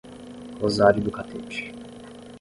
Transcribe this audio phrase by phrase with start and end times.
[0.59, 1.71] Rosário do Catete